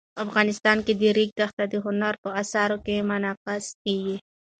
افغانستان 0.25 0.77
کې 0.85 0.93
د 0.99 1.01
ریګ 1.17 1.31
دښتې 1.39 1.65
د 1.69 1.75
هنر 1.85 2.13
په 2.23 2.29
اثار 2.41 2.71
کې 2.85 3.05
منعکس 3.09 3.65
کېږي. 3.83 4.17